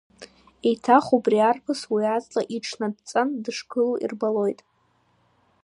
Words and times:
Еиҭах 0.67 1.05
убри 1.15 1.37
арԥыс 1.49 1.81
уи 1.93 2.03
аҵла 2.15 2.43
иҽнадҵан 2.55 3.29
дышгылоу 3.43 3.95
рбалоит. 4.11 4.59